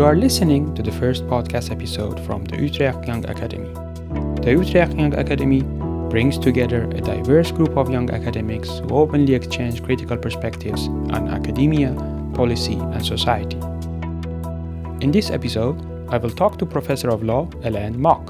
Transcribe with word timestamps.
You 0.00 0.06
are 0.06 0.16
listening 0.16 0.74
to 0.76 0.82
the 0.82 0.92
first 0.92 1.26
podcast 1.26 1.70
episode 1.70 2.18
from 2.20 2.46
the 2.46 2.56
Utrecht 2.56 3.06
Young 3.06 3.22
Academy. 3.26 3.68
The 4.40 4.52
Utrecht 4.52 4.94
Young 4.94 5.12
Academy 5.12 5.60
brings 6.08 6.38
together 6.38 6.84
a 6.84 7.02
diverse 7.02 7.52
group 7.52 7.76
of 7.76 7.90
young 7.90 8.08
academics 8.10 8.78
who 8.78 8.94
openly 8.94 9.34
exchange 9.34 9.82
critical 9.82 10.16
perspectives 10.16 10.88
on 10.88 11.28
academia, 11.28 11.92
policy, 12.32 12.76
and 12.76 13.04
society. 13.04 13.58
In 15.04 15.10
this 15.10 15.28
episode, 15.28 15.76
I 16.08 16.16
will 16.16 16.30
talk 16.30 16.56
to 16.60 16.64
Professor 16.64 17.10
of 17.10 17.22
Law 17.22 17.50
Elaine 17.62 18.00
Mak. 18.00 18.26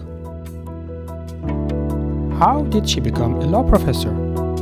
How 2.40 2.64
did 2.68 2.90
she 2.90 2.98
become 2.98 3.36
a 3.36 3.46
law 3.46 3.62
professor? 3.62 4.12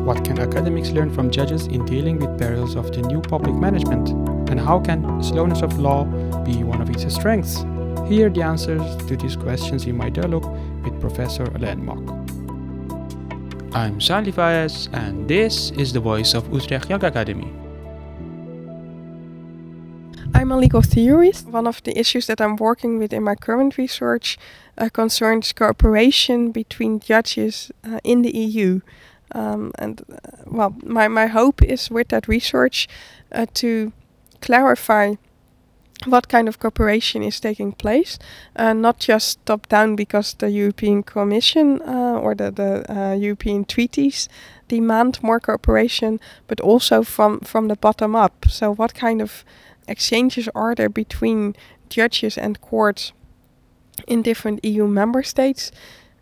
What 0.04 0.26
can 0.26 0.38
academics 0.38 0.90
learn 0.90 1.10
from 1.14 1.30
judges 1.30 1.68
in 1.68 1.86
dealing 1.86 2.18
with 2.18 2.38
perils 2.38 2.76
of 2.76 2.92
the 2.92 3.00
new 3.00 3.22
public 3.22 3.54
management? 3.54 4.37
And 4.50 4.58
how 4.58 4.80
can 4.80 5.22
slowness 5.22 5.60
of 5.60 5.78
law 5.78 6.04
be 6.44 6.64
one 6.64 6.80
of 6.80 6.88
its 6.88 7.12
strengths? 7.14 7.64
Here 8.08 8.30
the 8.30 8.42
answers 8.42 8.96
to 9.06 9.16
these 9.16 9.36
questions 9.36 9.84
in 9.84 9.94
my 9.96 10.08
dialogue 10.08 10.46
with 10.82 10.98
Professor 11.00 11.44
Elaine 11.54 11.84
Mak. 11.84 11.98
I'm 13.74 14.00
Sandy 14.00 14.32
Fayez, 14.32 14.88
and 14.94 15.28
this 15.28 15.70
is 15.72 15.92
the 15.92 16.00
voice 16.00 16.32
of 16.32 16.50
Utrecht 16.50 16.88
Young 16.88 17.04
Academy. 17.04 17.52
I'm 20.32 20.50
a 20.50 20.56
legal 20.56 20.80
theorist. 20.80 21.46
One 21.48 21.66
of 21.66 21.82
the 21.82 21.98
issues 21.98 22.26
that 22.28 22.40
I'm 22.40 22.56
working 22.56 22.98
with 22.98 23.12
in 23.12 23.24
my 23.24 23.34
current 23.34 23.76
research 23.76 24.38
uh, 24.78 24.88
concerns 24.88 25.52
cooperation 25.52 26.52
between 26.52 27.00
judges 27.00 27.70
uh, 27.84 27.98
in 28.02 28.22
the 28.22 28.34
EU. 28.34 28.80
Um, 29.32 29.72
and 29.78 30.00
uh, 30.10 30.16
well, 30.46 30.74
my, 30.82 31.08
my 31.08 31.26
hope 31.26 31.62
is 31.62 31.90
with 31.90 32.08
that 32.08 32.26
research 32.28 32.88
uh, 33.30 33.44
to 33.54 33.92
clarify 34.40 35.14
what 36.06 36.28
kind 36.28 36.48
of 36.48 36.58
cooperation 36.58 37.22
is 37.22 37.40
taking 37.40 37.72
place, 37.72 38.18
uh, 38.56 38.72
not 38.72 38.98
just 39.00 39.44
top 39.46 39.68
down 39.68 39.96
because 39.96 40.34
the 40.34 40.50
European 40.50 41.02
Commission 41.02 41.82
uh, 41.82 42.18
or 42.20 42.34
the, 42.34 42.50
the 42.50 42.84
uh, 42.88 43.14
European 43.14 43.64
treaties 43.64 44.28
demand 44.68 45.20
more 45.22 45.40
cooperation, 45.40 46.20
but 46.46 46.60
also 46.60 47.02
from, 47.02 47.40
from 47.40 47.68
the 47.68 47.76
bottom 47.76 48.14
up. 48.14 48.46
So, 48.48 48.72
what 48.72 48.94
kind 48.94 49.20
of 49.20 49.44
exchanges 49.88 50.48
are 50.54 50.74
there 50.74 50.88
between 50.88 51.56
judges 51.88 52.38
and 52.38 52.60
courts 52.60 53.12
in 54.06 54.22
different 54.22 54.64
EU 54.64 54.86
member 54.86 55.22
states? 55.22 55.72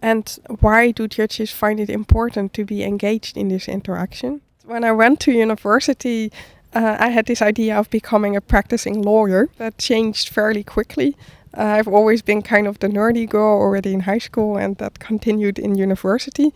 And 0.00 0.38
why 0.60 0.92
do 0.92 1.08
judges 1.08 1.50
find 1.50 1.80
it 1.80 1.90
important 1.90 2.52
to 2.54 2.64
be 2.64 2.84
engaged 2.84 3.36
in 3.36 3.48
this 3.48 3.68
interaction? 3.68 4.40
When 4.64 4.84
I 4.84 4.92
went 4.92 5.20
to 5.20 5.32
university, 5.32 6.32
uh, 6.76 6.96
I 7.00 7.08
had 7.08 7.26
this 7.26 7.40
idea 7.40 7.78
of 7.78 7.88
becoming 7.88 8.36
a 8.36 8.40
practicing 8.40 9.00
lawyer. 9.02 9.48
That 9.56 9.78
changed 9.78 10.28
fairly 10.28 10.62
quickly. 10.62 11.16
Uh, 11.56 11.78
I've 11.78 11.88
always 11.88 12.20
been 12.20 12.42
kind 12.42 12.66
of 12.66 12.78
the 12.78 12.88
nerdy 12.88 13.26
girl 13.26 13.58
already 13.58 13.94
in 13.94 14.00
high 14.00 14.18
school, 14.18 14.58
and 14.58 14.76
that 14.76 14.98
continued 14.98 15.58
in 15.58 15.74
university. 15.74 16.52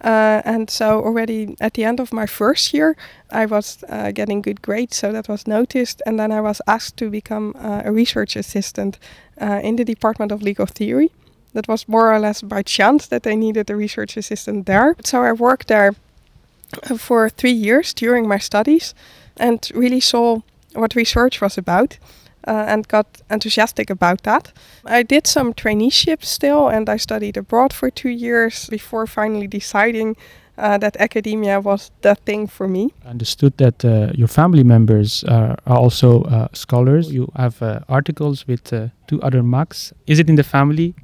Uh, 0.00 0.42
and 0.44 0.70
so, 0.70 1.02
already 1.02 1.56
at 1.60 1.74
the 1.74 1.84
end 1.84 1.98
of 1.98 2.12
my 2.12 2.26
first 2.26 2.72
year, 2.72 2.96
I 3.32 3.46
was 3.46 3.82
uh, 3.88 4.12
getting 4.12 4.42
good 4.42 4.62
grades, 4.62 4.96
so 4.96 5.10
that 5.12 5.28
was 5.28 5.46
noticed. 5.46 6.02
And 6.06 6.20
then 6.20 6.30
I 6.30 6.40
was 6.40 6.62
asked 6.68 6.96
to 6.98 7.10
become 7.10 7.54
uh, 7.58 7.82
a 7.84 7.90
research 7.90 8.36
assistant 8.36 8.98
uh, 9.40 9.60
in 9.64 9.74
the 9.76 9.84
Department 9.84 10.30
of 10.30 10.40
Legal 10.40 10.66
Theory. 10.66 11.10
That 11.52 11.66
was 11.66 11.88
more 11.88 12.12
or 12.12 12.20
less 12.20 12.42
by 12.42 12.62
chance 12.62 13.08
that 13.08 13.22
they 13.22 13.36
needed 13.36 13.70
a 13.70 13.76
research 13.76 14.16
assistant 14.16 14.66
there. 14.66 14.94
So, 15.04 15.22
I 15.24 15.32
worked 15.32 15.66
there 15.66 15.94
uh, 16.88 16.96
for 16.96 17.28
three 17.28 17.58
years 17.66 17.92
during 17.92 18.28
my 18.28 18.38
studies 18.38 18.94
and 19.36 19.70
really 19.74 20.00
saw 20.00 20.40
what 20.74 20.94
research 20.94 21.40
was 21.40 21.58
about. 21.58 21.98
Uh, 22.46 22.66
and 22.68 22.86
got 22.88 23.06
enthusiastic 23.30 23.88
about 23.88 24.22
that. 24.24 24.52
I 24.84 25.02
did 25.02 25.26
some 25.26 25.54
traineeships 25.54 26.26
still, 26.26 26.68
and 26.68 26.90
I 26.90 26.98
studied 26.98 27.38
abroad 27.38 27.72
for 27.72 27.88
two 27.88 28.10
years 28.10 28.68
before 28.68 29.06
finally 29.06 29.46
deciding 29.46 30.16
uh, 30.58 30.78
that 30.78 30.96
academia 30.98 31.60
was 31.60 31.90
the 32.02 32.14
thing 32.14 32.46
for 32.46 32.68
me. 32.68 32.92
I 33.04 33.10
understood 33.10 33.56
that 33.56 33.84
uh, 33.84 34.12
your 34.14 34.28
family 34.28 34.62
members 34.62 35.24
are, 35.24 35.56
are 35.66 35.78
also 35.78 36.24
uh, 36.24 36.48
scholars. 36.52 37.12
You 37.12 37.30
have 37.36 37.62
uh, 37.62 37.80
articles 37.88 38.46
with 38.46 38.72
uh, 38.72 38.88
two 39.06 39.20
other 39.22 39.42
Maks. 39.42 39.92
Is 40.06 40.18
it 40.18 40.28
in 40.28 40.36
the 40.36 40.44
family? 40.44 40.94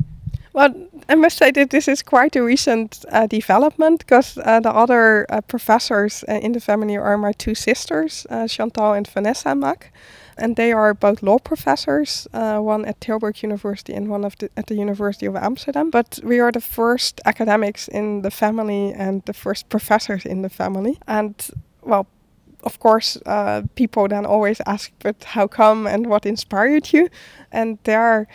Well, 0.52 0.74
I 1.10 1.16
must 1.16 1.38
say 1.38 1.50
that 1.50 1.70
this 1.70 1.88
is 1.88 2.02
quite 2.02 2.36
a 2.36 2.42
recent 2.42 3.04
uh, 3.10 3.26
development 3.26 3.98
because 3.98 4.38
uh, 4.38 4.60
the 4.60 4.70
other 4.70 5.26
uh, 5.28 5.40
professors 5.40 6.24
uh, 6.28 6.34
in 6.34 6.52
the 6.52 6.60
family 6.60 6.96
are 6.96 7.18
my 7.18 7.32
two 7.32 7.56
sisters, 7.56 8.28
uh, 8.30 8.46
Chantal 8.46 8.92
and 8.92 9.08
Vanessa 9.08 9.56
Mak. 9.56 9.92
And 10.38 10.54
they 10.54 10.72
are 10.72 10.94
both 10.94 11.20
law 11.20 11.38
professors, 11.38 12.28
uh, 12.32 12.58
one 12.58 12.84
at 12.84 13.00
Tilburg 13.00 13.42
University 13.42 13.92
and 13.92 14.08
one 14.08 14.20
the, 14.20 14.50
at 14.56 14.68
the 14.68 14.76
University 14.76 15.26
of 15.26 15.34
Amsterdam. 15.34 15.90
But 15.90 16.20
we 16.22 16.38
are 16.38 16.52
the 16.52 16.60
first 16.60 17.20
academics 17.24 17.88
in 17.88 18.22
the 18.22 18.30
family 18.30 18.92
and 18.92 19.24
the 19.24 19.34
first 19.34 19.68
professors 19.68 20.24
in 20.24 20.42
the 20.42 20.48
family. 20.48 20.96
And 21.08 21.34
well, 21.82 22.06
of 22.62 22.78
course, 22.78 23.18
uh, 23.26 23.62
people 23.74 24.08
then 24.08 24.26
always 24.26 24.60
ask, 24.66 24.92
but 25.00 25.24
how 25.24 25.48
come 25.48 25.86
and 25.86 26.06
what 26.06 26.26
inspired 26.26 26.92
you? 26.92 27.08
And 27.50 27.78
there 27.84 28.28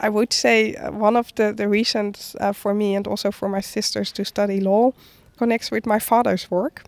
I 0.00 0.08
would 0.08 0.32
say 0.32 0.74
uh, 0.74 0.92
one 0.92 1.16
of 1.16 1.34
the, 1.34 1.52
the 1.52 1.68
reasons 1.68 2.36
uh, 2.40 2.52
for 2.52 2.74
me 2.74 2.94
and 2.94 3.06
also 3.06 3.30
for 3.30 3.48
my 3.48 3.60
sisters 3.60 4.12
to 4.12 4.24
study 4.24 4.60
law 4.60 4.92
connects 5.36 5.70
with 5.70 5.86
my 5.86 5.98
father's 5.98 6.50
work. 6.50 6.84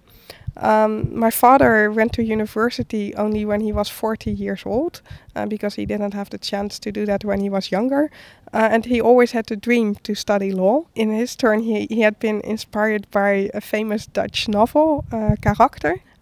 Um, 0.56 1.18
my 1.18 1.30
father 1.30 1.90
went 1.90 2.12
to 2.14 2.22
university 2.22 3.14
only 3.14 3.44
when 3.44 3.60
he 3.60 3.72
was 3.72 3.88
40 3.88 4.32
years 4.32 4.62
old 4.66 5.00
uh, 5.36 5.46
because 5.46 5.76
he 5.76 5.86
didn't 5.86 6.12
have 6.14 6.30
the 6.30 6.38
chance 6.38 6.78
to 6.80 6.92
do 6.92 7.06
that 7.06 7.24
when 7.24 7.40
he 7.40 7.48
was 7.48 7.70
younger. 7.70 8.10
Uh, 8.52 8.68
and 8.70 8.84
he 8.84 9.00
always 9.00 9.32
had 9.32 9.46
the 9.46 9.56
dream 9.56 9.94
to 10.02 10.14
study 10.14 10.52
law. 10.52 10.84
In 10.94 11.10
his 11.10 11.36
turn, 11.36 11.60
he, 11.60 11.86
he 11.86 12.00
had 12.00 12.18
been 12.18 12.40
inspired 12.40 13.08
by 13.10 13.48
a 13.54 13.60
famous 13.60 14.06
Dutch 14.06 14.48
novel, 14.48 15.04
uh. 15.12 15.36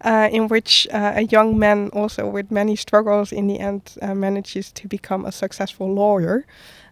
Uh, 0.01 0.29
in 0.31 0.47
which 0.47 0.87
uh, 0.93 1.13
a 1.15 1.23
young 1.23 1.59
man, 1.59 1.89
also 1.91 2.25
with 2.25 2.51
many 2.51 2.75
struggles, 2.75 3.33
in 3.33 3.47
the 3.47 3.59
end 3.59 3.81
uh, 4.01 4.15
manages 4.15 4.71
to 4.71 4.87
become 4.87 5.25
a 5.25 5.31
successful 5.31 5.93
lawyer. 5.93 6.45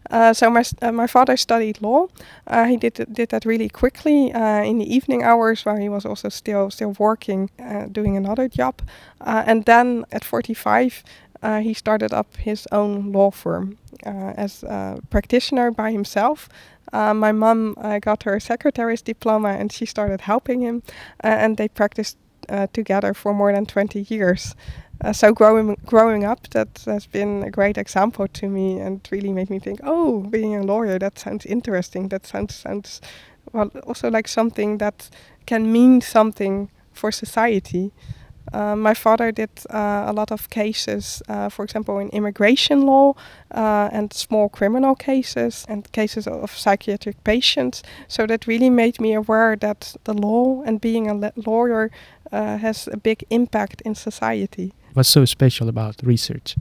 Uh, 0.09 0.33
so 0.33 0.49
my 0.49 0.63
uh, 0.81 0.91
my 0.91 1.07
father 1.07 1.37
studied 1.37 1.81
law. 1.81 2.07
Uh, 2.47 2.65
he 2.65 2.77
did 2.77 3.05
did 3.11 3.29
that 3.29 3.45
really 3.45 3.69
quickly 3.69 4.31
uh, 4.33 4.63
in 4.63 4.79
the 4.79 4.95
evening 4.95 5.23
hours, 5.23 5.65
while 5.65 5.77
he 5.77 5.89
was 5.89 6.05
also 6.05 6.29
still 6.29 6.69
still 6.69 6.93
working, 6.99 7.49
uh, 7.59 7.85
doing 7.91 8.15
another 8.17 8.47
job. 8.47 8.81
Uh, 9.21 9.43
and 9.45 9.65
then 9.65 10.05
at 10.11 10.23
45, 10.23 11.03
he 11.61 11.73
started 11.73 12.13
up 12.13 12.35
his 12.37 12.67
own 12.71 13.11
law 13.11 13.31
firm 13.31 13.77
as 14.03 14.63
a 14.63 14.99
practitioner 15.09 15.71
by 15.71 15.91
himself. 15.91 16.49
my 16.91 17.31
mom 17.31 17.75
got 18.01 18.23
her 18.23 18.39
secretary's 18.39 19.03
diploma, 19.03 19.49
and 19.49 19.71
she 19.71 19.85
started 19.85 20.21
helping 20.21 20.61
him, 20.61 20.81
and 21.19 21.57
they 21.57 21.67
practiced 21.67 22.17
together 22.73 23.13
for 23.13 23.33
more 23.33 23.51
than 23.53 23.65
20 23.65 24.01
years. 24.09 24.55
Uh, 25.03 25.13
so 25.13 25.31
growing 25.31 25.77
growing 25.85 26.23
up, 26.23 26.49
that 26.49 26.81
has 26.85 27.05
been 27.05 27.43
a 27.43 27.51
great 27.51 27.77
example 27.77 28.27
to 28.27 28.49
me, 28.49 28.79
and 28.79 29.07
really 29.11 29.31
made 29.31 29.49
me 29.49 29.59
think, 29.59 29.79
oh, 29.83 30.21
being 30.21 30.55
a 30.55 30.63
lawyer, 30.63 30.97
that 30.97 31.19
sounds 31.19 31.45
interesting. 31.45 32.09
That 32.09 32.25
sounds 32.25 32.55
sounds 32.55 33.01
well, 33.53 33.69
also 33.85 34.09
like 34.09 34.27
something 34.27 34.79
that 34.79 35.09
can 35.45 35.71
mean 35.71 36.01
something 36.01 36.69
for 36.93 37.11
society. 37.11 37.91
Uh, 38.53 38.75
my 38.75 38.93
father 38.93 39.31
did 39.31 39.49
uh, 39.69 40.05
a 40.07 40.13
lot 40.13 40.31
of 40.31 40.49
cases, 40.49 41.21
uh, 41.27 41.49
for 41.49 41.65
example, 41.65 41.99
in 41.99 42.09
immigration 42.09 42.83
law 42.83 43.13
uh, 43.51 43.89
and 43.91 44.13
small 44.13 44.47
criminal 44.47 44.95
cases 44.95 45.65
and 45.67 45.91
cases 45.91 46.27
of 46.27 46.51
psychiatric 46.51 47.21
patients. 47.23 47.83
So 48.07 48.25
that 48.27 48.47
really 48.47 48.69
made 48.69 49.01
me 49.01 49.13
aware 49.13 49.57
that 49.57 49.95
the 50.05 50.13
law 50.13 50.63
and 50.65 50.79
being 50.79 51.09
a 51.09 51.33
lawyer 51.35 51.91
uh, 52.31 52.57
has 52.57 52.87
a 52.91 52.97
big 52.97 53.23
impact 53.29 53.81
in 53.81 53.95
society. 53.95 54.73
What's 54.93 55.09
so 55.09 55.25
special 55.25 55.69
about 55.69 55.95
research? 56.03 56.55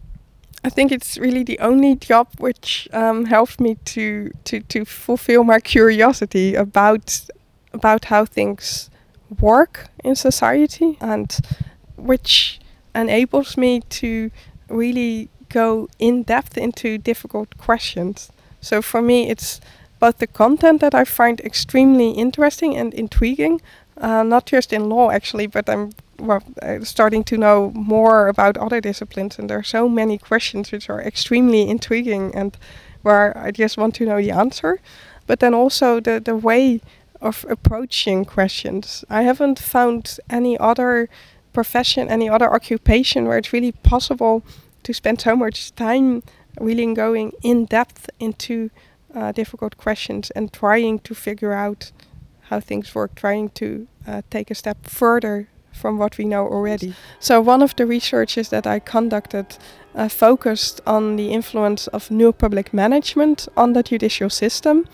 I 0.64 0.68
think 0.68 0.90
it's 0.90 1.16
really 1.16 1.44
the 1.44 1.58
only 1.60 1.94
job 1.94 2.28
which 2.38 2.88
um, 2.92 3.26
helped 3.26 3.60
me 3.60 3.76
to, 3.84 4.30
to, 4.44 4.60
to 4.60 4.84
fulfill 4.84 5.44
my 5.44 5.60
curiosity 5.60 6.54
about 6.54 7.20
about 7.72 8.06
how 8.06 8.24
things 8.24 8.90
work 9.40 9.88
in 10.02 10.16
society 10.16 10.96
and 11.00 11.38
which 11.96 12.58
enables 12.94 13.56
me 13.56 13.80
to 14.00 14.30
really 14.68 15.28
go 15.48 15.88
in 15.98 16.22
depth 16.22 16.56
into 16.56 16.98
difficult 16.98 17.56
questions. 17.58 18.30
So 18.60 18.82
for 18.82 19.02
me, 19.02 19.28
it's 19.30 19.60
both 20.00 20.18
the 20.18 20.26
content 20.26 20.80
that 20.80 20.94
I 20.94 21.04
find 21.04 21.40
extremely 21.40 22.10
interesting 22.10 22.76
and 22.76 22.92
intriguing, 22.94 23.60
uh, 23.98 24.22
not 24.22 24.46
just 24.46 24.72
in 24.72 24.88
law 24.88 25.10
actually, 25.10 25.46
but 25.46 25.68
I'm 25.68 25.92
well, 26.18 26.42
uh, 26.62 26.80
starting 26.80 27.24
to 27.24 27.36
know 27.36 27.70
more 27.74 28.28
about 28.28 28.56
other 28.56 28.80
disciplines, 28.80 29.38
and 29.38 29.50
there 29.50 29.58
are 29.58 29.62
so 29.62 29.88
many 29.88 30.18
questions 30.18 30.72
which 30.72 30.88
are 30.88 31.00
extremely 31.00 31.68
intriguing 31.68 32.34
and 32.34 32.56
where 33.02 33.36
I 33.36 33.50
just 33.50 33.76
want 33.76 33.94
to 33.96 34.06
know 34.06 34.20
the 34.20 34.30
answer. 34.30 34.80
But 35.26 35.40
then 35.40 35.54
also 35.54 36.00
the 36.00 36.20
the 36.20 36.36
way 36.36 36.80
of 37.20 37.46
approaching 37.48 38.24
questions. 38.24 39.04
I 39.08 39.22
haven't 39.22 39.58
found 39.58 40.18
any 40.28 40.58
other 40.58 41.08
profession, 41.52 42.08
any 42.08 42.28
other 42.28 42.52
occupation 42.52 43.26
where 43.26 43.38
it's 43.38 43.52
really 43.52 43.72
possible 43.72 44.42
to 44.82 44.92
spend 44.92 45.20
so 45.20 45.34
much 45.34 45.74
time 45.74 46.22
really 46.60 46.94
going 46.94 47.32
in 47.42 47.64
depth 47.64 48.10
into 48.20 48.70
uh, 49.14 49.32
difficult 49.32 49.76
questions 49.76 50.30
and 50.32 50.52
trying 50.52 50.98
to 51.00 51.14
figure 51.14 51.52
out 51.52 51.92
how 52.48 52.60
things 52.60 52.94
work, 52.94 53.14
trying 53.14 53.50
to 53.50 53.86
uh, 54.06 54.22
take 54.30 54.50
a 54.50 54.54
step 54.54 54.86
further 54.86 55.48
from 55.72 55.98
what 55.98 56.18
we 56.18 56.24
know 56.24 56.46
already. 56.46 56.94
So, 57.20 57.40
one 57.40 57.62
of 57.62 57.76
the 57.76 57.86
researches 57.86 58.48
that 58.48 58.66
I 58.66 58.78
conducted 58.78 59.58
uh, 59.94 60.08
focused 60.08 60.80
on 60.86 61.16
the 61.16 61.32
influence 61.32 61.86
of 61.88 62.10
new 62.10 62.32
public 62.32 62.72
management 62.72 63.48
on 63.56 63.72
the 63.72 63.82
judicial 63.82 64.30
system 64.30 64.86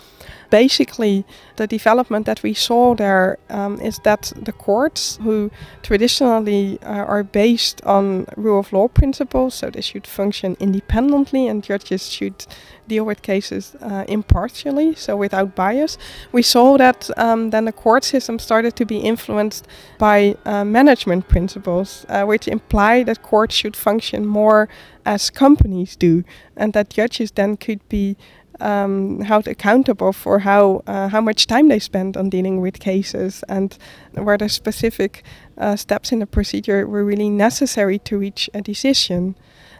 basically, 0.52 1.25
the 1.56 1.66
development 1.66 2.26
that 2.26 2.43
we 2.43 2.52
saw 2.52 2.94
there 2.94 3.38
um, 3.49 3.81
is 3.81 3.99
that 4.04 4.32
the 4.37 4.52
courts, 4.52 5.19
who 5.22 5.50
traditionally 5.82 6.78
uh, 6.82 7.12
are 7.12 7.25
based 7.25 7.81
on 7.84 8.26
rule 8.37 8.60
of 8.60 8.72
law 8.72 8.87
principles, 8.87 9.54
so 9.54 9.70
they 9.70 9.81
should 9.81 10.06
function 10.06 10.54
independently 10.60 11.49
and 11.49 11.64
judges 11.64 12.12
should 12.12 12.46
deal 12.87 13.04
with 13.04 13.22
cases 13.22 13.75
uh, 13.81 14.04
impartially, 14.08 14.94
so 14.94 15.16
without 15.16 15.54
bias, 15.54 15.96
we 16.32 16.43
saw 16.43 16.76
that 16.76 17.10
um, 17.16 17.50
then 17.50 17.64
the 17.64 17.72
court 17.72 18.04
system 18.04 18.38
started 18.38 18.76
to 18.76 18.84
be 18.84 18.99
influenced 18.99 19.66
by 19.99 20.37
uh, 20.44 20.64
management 20.64 21.28
principles, 21.28 22.04
uh, 22.08 22.25
which 22.25 22.46
imply 22.46 23.02
that 23.04 23.22
courts 23.22 23.54
should 23.54 23.76
function 23.76 24.26
more 24.26 24.69
as 25.06 25.31
companies 25.31 25.96
do, 25.96 26.22
and 26.56 26.72
that 26.75 26.90
judges 26.90 27.31
then 27.32 27.56
could 27.56 27.81
be 27.88 28.16
um, 28.60 29.20
held 29.20 29.49
accountable 29.49 30.12
for 30.12 30.40
how 30.40 30.82
uh, 30.87 31.08
how 31.08 31.20
much 31.20 31.46
time 31.46 31.69
they 31.69 31.78
spend 31.78 32.16
on 32.16 32.31
dealing 32.31 32.60
with 32.60 32.78
cases 32.78 33.44
and 33.49 33.76
whether 34.14 34.49
specific 34.49 35.22
uh, 35.58 35.76
steps 35.76 36.12
in 36.12 36.19
the 36.19 36.26
procedure 36.26 36.87
were 36.87 37.04
really 37.04 37.31
necessary 37.31 37.99
to 37.99 38.19
reach 38.19 38.50
a 38.54 38.60
decision. 38.60 39.34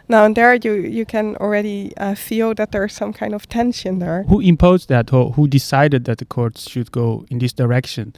Now, 0.09 0.25
and 0.25 0.35
there 0.35 0.55
you 0.55 0.73
you 0.73 1.05
can 1.05 1.35
already 1.37 1.93
uh, 1.97 2.15
feel 2.15 2.53
that 2.55 2.71
there's 2.71 2.93
some 2.93 3.13
kind 3.13 3.33
of 3.33 3.47
tension 3.47 3.99
there. 3.99 4.23
Who 4.23 4.41
imposed 4.41 4.89
that, 4.89 5.13
or 5.13 5.31
who 5.31 5.47
decided 5.47 6.05
that 6.05 6.17
the 6.17 6.25
courts 6.25 6.69
should 6.69 6.91
go 6.91 7.25
in 7.29 7.39
this 7.39 7.53
direction? 7.53 8.13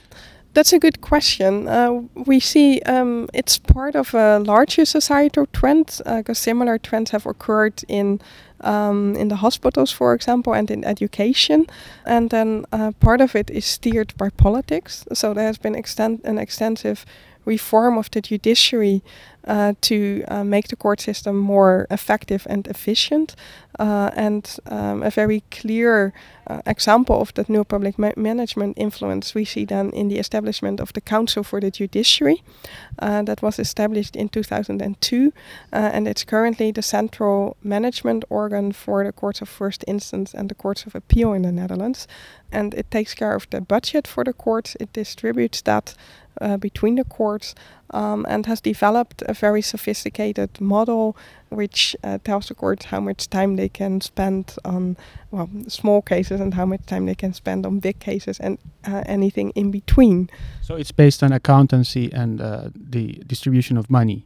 That's 0.56 0.72
a 0.72 0.80
good 0.80 1.02
question. 1.02 1.68
Uh, 1.68 2.04
we 2.26 2.40
see 2.40 2.80
um, 2.86 3.28
it's 3.34 3.58
part 3.58 3.94
of 3.94 4.14
a 4.14 4.40
larger 4.40 4.86
societal 4.86 5.48
trend 5.48 6.02
because 6.06 6.30
uh, 6.30 6.34
similar 6.34 6.78
trends 6.78 7.12
have 7.12 7.26
occurred 7.26 7.84
in 7.90 8.22
um, 8.62 9.16
in 9.16 9.28
the 9.28 9.38
hospitals, 9.38 9.92
for 9.92 10.14
example, 10.14 10.54
and 10.54 10.72
in 10.72 10.84
education. 10.84 11.66
And 12.06 12.30
then 12.30 12.66
uh, 12.72 12.92
part 13.00 13.22
of 13.22 13.36
it 13.36 13.50
is 13.50 13.66
steered 13.66 14.14
by 14.18 14.30
politics. 14.30 15.06
So 15.14 15.34
there 15.34 15.48
has 15.48 15.58
been 15.58 15.76
an 15.76 16.38
extensive 16.38 17.06
reform 17.46 17.98
of 17.98 18.10
the 18.12 18.22
judiciary 18.22 19.02
uh, 19.48 19.74
to 19.82 20.24
uh, 20.28 20.44
make 20.44 20.68
the 20.68 20.76
court 20.76 21.00
system 21.00 21.38
more 21.38 21.88
effective 21.92 22.48
and 22.50 22.68
efficient. 22.68 23.36
Uh, 23.78 24.10
and 24.16 24.58
um, 24.68 25.04
a 25.04 25.10
very 25.10 25.44
clear 25.52 26.14
uh, 26.48 26.62
example 26.66 27.20
of 27.22 27.34
that 27.34 27.50
new 27.50 27.64
public 27.64 28.00
ma- 28.00 28.14
management 28.16 28.78
influence 28.78 29.36
we 29.36 29.44
see 29.44 29.66
then 29.66 29.90
in 29.92 30.08
the 30.08 30.18
establishment 30.18 30.80
of 30.80 30.94
the 30.94 31.02
Council 31.02 31.44
for 31.44 31.60
the 31.60 31.70
Judiciary 31.70 32.42
uh, 33.00 33.22
that 33.24 33.42
was 33.42 33.60
established 33.60 34.16
in 34.16 34.30
2002. 34.30 35.34
Uh, 35.74 35.76
and 35.76 36.08
it's 36.08 36.24
currently 36.24 36.72
the 36.72 36.82
central 36.82 37.58
management 37.64 38.24
organ 38.30 38.72
for 38.72 39.04
the 39.04 39.12
courts 39.12 39.42
of 39.42 39.50
first 39.50 39.84
instance 39.88 40.34
and 40.34 40.50
the 40.50 40.56
courts 40.56 40.86
of 40.86 40.96
appeal 40.96 41.34
in 41.34 41.42
the 41.42 41.52
Netherlands. 41.52 42.08
And 42.52 42.74
it 42.74 42.90
takes 42.90 43.14
care 43.14 43.36
of 43.36 43.50
the 43.50 43.60
budget 43.60 44.08
for 44.08 44.24
the 44.24 44.34
courts, 44.34 44.78
it 44.80 44.94
distributes 44.94 45.62
that 45.64 45.96
uh, 46.42 46.58
between 46.58 46.96
the 46.96 47.04
courts 47.04 47.56
um, 47.92 48.26
and 48.28 48.46
has 48.46 48.62
developed 48.62 49.24
a 49.28 49.34
very 49.34 49.62
sophisticated 49.62 50.50
model 50.60 51.16
which 51.50 51.96
uh, 52.04 52.18
tells 52.24 52.48
the 52.48 52.56
courts 52.56 52.86
how 52.86 53.00
much 53.00 53.30
time 53.30 53.56
they 53.56 53.70
can 53.70 54.02
spend 54.02 54.56
on 54.66 54.98
well 55.32 55.50
small 55.68 56.02
cases 56.02 56.42
and 56.42 56.54
how 56.54 56.66
much 56.66 56.86
time 56.86 57.06
they 57.06 57.16
can 57.16 57.34
spend 57.34 57.66
on 57.66 57.80
big 57.80 58.00
cases 58.00 58.40
and 58.40 58.58
uh, 58.88 59.04
anything 59.06 59.52
in 59.52 59.72
between. 59.72 60.30
So 60.62 60.76
it's 60.76 60.92
based 60.92 61.24
on 61.24 61.32
accountancy 61.32 62.12
and 62.12 62.42
uh, 62.42 62.70
the 62.76 63.24
distribution 63.28 63.78
of 63.78 63.90
money. 63.90 64.26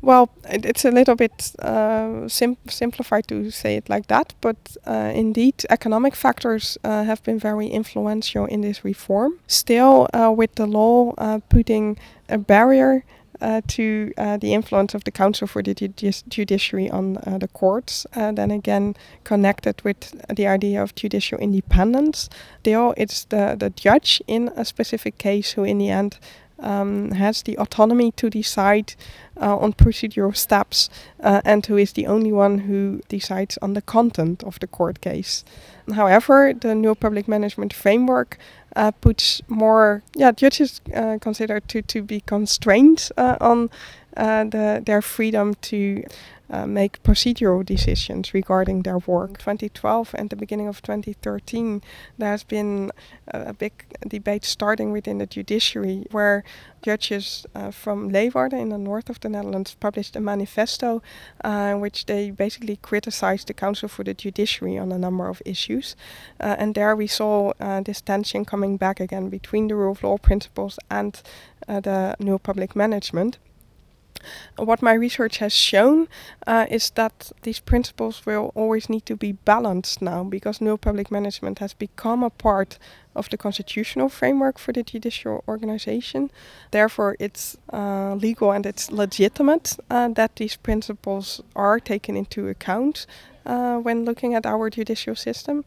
Well, 0.00 0.28
it, 0.50 0.64
it's 0.64 0.84
a 0.84 0.90
little 0.90 1.16
bit 1.16 1.52
uh, 1.58 2.28
sim- 2.28 2.58
simplified 2.68 3.26
to 3.28 3.50
say 3.50 3.76
it 3.76 3.88
like 3.88 4.06
that, 4.08 4.34
but 4.40 4.56
uh, 4.86 5.12
indeed, 5.14 5.64
economic 5.70 6.14
factors 6.14 6.78
uh, 6.84 7.04
have 7.04 7.22
been 7.22 7.38
very 7.38 7.68
influential 7.68 8.44
in 8.46 8.60
this 8.60 8.84
reform. 8.84 9.38
Still, 9.46 10.08
uh, 10.12 10.32
with 10.36 10.54
the 10.56 10.66
law 10.66 11.14
uh, 11.18 11.40
putting 11.48 11.96
a 12.28 12.38
barrier 12.38 13.04
uh, 13.40 13.60
to 13.66 14.12
the 14.16 14.54
influence 14.54 14.94
of 14.94 15.04
the 15.04 15.10
Council 15.10 15.46
for 15.46 15.62
the 15.62 15.74
Judiciary 15.74 16.88
on 16.90 17.14
the 17.14 17.48
courts. 17.52 18.06
Then 18.14 18.50
again, 18.50 18.94
connected 19.24 19.82
with 19.84 20.14
the 20.34 20.46
idea 20.46 20.82
of 20.82 20.94
judicial 20.94 21.38
independence. 21.38 22.30
Still, 22.60 22.94
it's 22.96 23.24
the, 23.24 23.56
the 23.58 23.70
judge 23.70 24.22
in 24.26 24.50
a 24.56 24.64
specific 24.64 25.18
case 25.18 25.52
who, 25.52 25.64
in 25.64 25.78
the 25.78 25.90
end, 25.90 26.18
um, 26.58 27.10
has 27.12 27.42
the 27.42 27.58
autonomy 27.58 28.12
to 28.12 28.30
decide 28.30 28.94
uh, 29.40 29.56
on 29.56 29.72
procedural 29.72 30.36
steps 30.36 30.88
uh, 31.20 31.40
and 31.44 31.66
who 31.66 31.76
is 31.76 31.92
the 31.92 32.06
only 32.06 32.32
one 32.32 32.58
who 32.58 33.00
decides 33.08 33.58
on 33.60 33.74
the 33.74 33.82
content 33.82 34.42
of 34.44 34.58
the 34.60 34.66
court 34.66 35.00
case. 35.00 35.44
However, 35.92 36.54
the 36.54 36.74
new 36.74 36.94
public 36.94 37.28
management 37.28 37.72
framework 37.72 38.38
uh, 38.76 38.90
puts 38.90 39.42
more, 39.48 40.02
yeah, 40.14 40.32
judges 40.32 40.80
uh, 40.94 41.18
considered 41.20 41.68
to, 41.68 41.82
to 41.82 42.02
be 42.02 42.20
constrained 42.20 43.10
uh, 43.16 43.36
on 43.40 43.70
uh, 44.16 44.44
the, 44.44 44.82
their 44.84 45.02
freedom 45.02 45.54
to 45.54 46.04
uh, 46.50 46.66
make 46.66 47.02
procedural 47.02 47.64
decisions 47.64 48.34
regarding 48.34 48.82
their 48.82 48.98
work. 48.98 49.38
2012 49.38 50.14
and 50.16 50.30
the 50.30 50.36
beginning 50.36 50.68
of 50.68 50.82
2013, 50.82 51.82
there 52.18 52.30
has 52.30 52.44
been 52.44 52.90
a, 53.28 53.40
a 53.46 53.52
big 53.52 53.72
debate 54.06 54.44
starting 54.44 54.92
within 54.92 55.18
the 55.18 55.26
judiciary 55.26 56.06
where 56.10 56.44
judges 56.82 57.46
uh, 57.54 57.70
from 57.70 58.10
Leeuwarden 58.10 58.60
in 58.60 58.68
the 58.68 58.78
north 58.78 59.08
of 59.08 59.18
the 59.20 59.28
Netherlands 59.28 59.74
published 59.80 60.14
a 60.16 60.20
manifesto 60.20 61.02
uh, 61.42 61.70
in 61.72 61.80
which 61.80 62.04
they 62.04 62.30
basically 62.30 62.76
criticized 62.76 63.48
the 63.48 63.54
Council 63.54 63.88
for 63.88 64.04
the 64.04 64.12
Judiciary 64.12 64.76
on 64.78 64.92
a 64.92 64.98
number 64.98 65.28
of 65.28 65.40
issues. 65.46 65.96
Uh, 66.38 66.56
and 66.58 66.74
there 66.74 66.94
we 66.94 67.06
saw 67.06 67.52
uh, 67.58 67.80
this 67.80 68.02
tension 68.02 68.44
coming 68.44 68.76
back 68.76 69.00
again 69.00 69.30
between 69.30 69.68
the 69.68 69.74
rule 69.74 69.92
of 69.92 70.02
law 70.02 70.18
principles 70.18 70.78
and 70.90 71.22
uh, 71.66 71.80
the 71.80 72.16
new 72.18 72.38
public 72.38 72.76
management. 72.76 73.38
What 74.56 74.82
my 74.82 74.92
research 74.92 75.38
has 75.38 75.52
shown 75.52 76.08
uh, 76.46 76.66
is 76.70 76.90
that 76.90 77.32
these 77.42 77.60
principles 77.60 78.26
will 78.26 78.52
always 78.54 78.88
need 78.88 79.06
to 79.06 79.16
be 79.16 79.32
balanced 79.32 80.02
now 80.02 80.24
because 80.24 80.60
new 80.60 80.76
public 80.76 81.10
management 81.10 81.58
has 81.58 81.74
become 81.74 82.22
a 82.22 82.30
part 82.30 82.78
of 83.14 83.28
the 83.30 83.36
constitutional 83.36 84.08
framework 84.08 84.58
for 84.58 84.72
the 84.72 84.82
judicial 84.82 85.44
organization. 85.46 86.30
Therefore, 86.70 87.16
it's 87.18 87.56
uh, 87.72 88.14
legal 88.14 88.52
and 88.52 88.66
it's 88.66 88.90
legitimate 88.90 89.76
uh, 89.90 90.08
that 90.08 90.36
these 90.36 90.56
principles 90.56 91.40
are 91.54 91.80
taken 91.80 92.16
into 92.16 92.48
account 92.48 93.06
uh, 93.46 93.78
when 93.78 94.04
looking 94.04 94.34
at 94.34 94.46
our 94.46 94.70
judicial 94.70 95.14
system. 95.14 95.64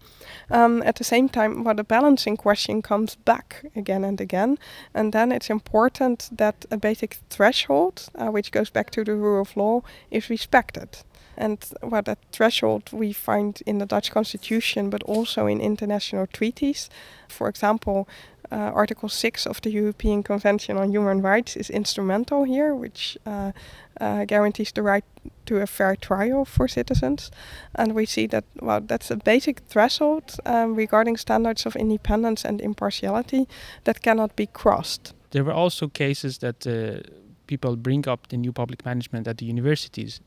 Um, 0.50 0.82
at 0.84 0.96
the 0.96 1.04
same 1.04 1.30
time, 1.30 1.64
well, 1.64 1.76
the 1.76 1.84
balancing 1.84 2.38
question 2.38 2.82
comes 2.82 3.16
back 3.16 3.66
again 3.76 4.04
and 4.04 4.20
again, 4.20 4.58
and 4.94 5.14
then 5.14 5.32
it's 5.32 5.50
important 5.50 6.30
that 6.32 6.66
a 6.72 6.78
basic 6.78 7.18
threshold, 7.30 8.10
uh, 8.16 8.28
which 8.28 8.52
goes 8.52 8.70
back 8.70 8.90
to 8.92 9.04
the 9.04 9.16
rule 9.16 9.42
of 9.42 9.56
law, 9.56 9.84
is 10.12 10.30
respected. 10.30 10.90
And 11.38 11.64
well, 11.84 12.02
that 12.02 12.20
threshold 12.32 12.90
we 12.92 13.14
find 13.14 13.62
in 13.66 13.78
the 13.78 13.86
Dutch 13.86 14.12
constitution, 14.12 14.90
but 14.90 15.04
also 15.04 15.46
in 15.46 15.62
international 15.62 16.28
treaties. 16.28 16.90
For 17.28 17.48
example, 17.48 18.08
uh, 18.52 18.72
Article 18.74 19.10
6 19.10 19.46
of 19.46 19.62
the 19.62 19.70
European 19.70 20.24
Convention 20.24 20.78
on 20.78 20.92
Human 20.92 21.22
Rights 21.22 21.56
is 21.56 21.70
instrumental 21.70 22.44
here, 22.44 22.74
which 22.74 23.18
uh, 23.26 23.52
uh, 24.00 24.26
guarantees 24.26 24.72
the 24.72 24.82
right 24.82 25.04
to 25.46 25.58
a 25.58 25.68
fair 25.68 25.96
trial 25.96 26.46
for 26.46 26.68
citizens. 26.68 27.32
And 27.76 27.94
we 27.94 28.06
see 28.06 28.28
that, 28.28 28.46
well, 28.62 28.82
that's 28.82 29.12
a 29.12 29.18
basic 29.18 29.60
threshold 29.68 30.36
um, 30.46 30.76
regarding 30.76 31.18
standards 31.18 31.66
of 31.66 31.76
independence 31.76 32.46
and 32.46 32.62
impartiality 32.62 33.48
that 33.84 34.02
cannot 34.02 34.36
be 34.36 34.48
crossed. 34.48 35.14
There 35.32 35.44
were 35.44 35.54
also 35.54 35.88
cases 35.90 36.38
that 36.38 36.66
uh, 36.66 37.02
people 37.48 37.76
bring 37.76 38.08
up 38.08 38.28
the 38.28 38.38
new 38.38 38.54
public 38.54 38.86
management 38.86 39.28
at 39.28 39.38
the 39.38 39.46
universities. 39.46 40.22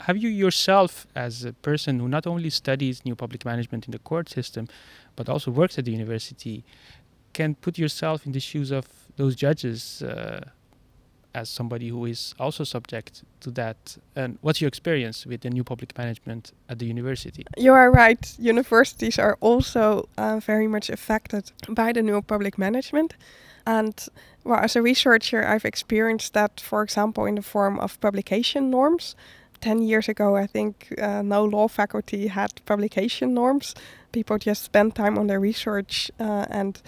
Have 0.00 0.16
you 0.16 0.28
yourself, 0.28 1.06
as 1.14 1.44
a 1.44 1.52
person 1.52 2.00
who 2.00 2.08
not 2.08 2.26
only 2.26 2.50
studies 2.50 3.04
new 3.04 3.14
public 3.14 3.44
management 3.44 3.86
in 3.86 3.92
the 3.92 3.98
court 3.98 4.28
system, 4.28 4.66
but 5.16 5.28
also 5.28 5.50
works 5.50 5.78
at 5.78 5.84
the 5.84 5.92
university, 5.92 6.64
can 7.32 7.54
put 7.54 7.78
yourself 7.78 8.26
in 8.26 8.32
the 8.32 8.40
shoes 8.40 8.70
of 8.70 8.86
those 9.16 9.36
judges 9.36 10.02
uh, 10.02 10.40
as 11.34 11.48
somebody 11.48 11.88
who 11.88 12.06
is 12.06 12.34
also 12.38 12.64
subject 12.64 13.22
to 13.40 13.50
that. 13.52 13.98
And 14.16 14.38
what's 14.40 14.60
your 14.60 14.68
experience 14.68 15.26
with 15.26 15.42
the 15.42 15.50
new 15.50 15.64
public 15.64 15.96
management 15.96 16.52
at 16.68 16.78
the 16.78 16.86
university? 16.86 17.44
You 17.56 17.72
are 17.72 17.90
right. 17.90 18.34
Universities 18.38 19.18
are 19.18 19.36
also 19.40 20.08
uh, 20.16 20.40
very 20.40 20.66
much 20.66 20.90
affected 20.90 21.52
by 21.68 21.92
the 21.92 22.02
new 22.02 22.22
public 22.22 22.58
management. 22.58 23.14
And 23.66 23.94
well, 24.44 24.58
as 24.58 24.76
a 24.76 24.82
researcher, 24.82 25.46
I've 25.46 25.64
experienced 25.64 26.32
that, 26.32 26.60
for 26.60 26.82
example, 26.82 27.26
in 27.26 27.34
the 27.34 27.42
form 27.42 27.78
of 27.78 28.00
publication 28.00 28.70
norms. 28.70 29.14
10 29.60 29.82
years 29.82 30.08
ago, 30.08 30.36
I 30.36 30.46
think 30.46 30.94
uh, 31.00 31.22
no 31.22 31.44
law 31.44 31.68
faculty 31.68 32.28
had 32.28 32.64
publication 32.66 33.34
norms. 33.34 33.74
People 34.12 34.38
just 34.38 34.64
spent 34.64 34.94
time 34.94 35.18
on 35.18 35.26
their 35.26 35.40
research 35.40 36.10
uh, 36.18 36.46
and 36.48 36.80